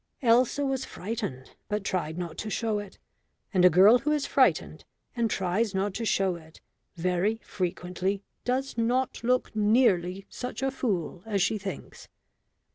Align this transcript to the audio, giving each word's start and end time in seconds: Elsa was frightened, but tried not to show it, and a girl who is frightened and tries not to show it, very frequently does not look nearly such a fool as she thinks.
Elsa 0.23 0.65
was 0.65 0.83
frightened, 0.83 1.51
but 1.69 1.83
tried 1.83 2.17
not 2.17 2.35
to 2.35 2.49
show 2.49 2.79
it, 2.79 2.97
and 3.53 3.63
a 3.63 3.69
girl 3.69 3.99
who 3.99 4.11
is 4.11 4.25
frightened 4.25 4.83
and 5.15 5.29
tries 5.29 5.75
not 5.75 5.93
to 5.93 6.05
show 6.05 6.35
it, 6.35 6.59
very 6.95 7.39
frequently 7.43 8.23
does 8.43 8.79
not 8.79 9.23
look 9.23 9.55
nearly 9.55 10.25
such 10.27 10.63
a 10.63 10.71
fool 10.71 11.21
as 11.27 11.39
she 11.39 11.59
thinks. 11.59 12.07